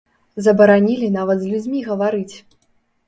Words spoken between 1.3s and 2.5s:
з людзьмі гаварыць.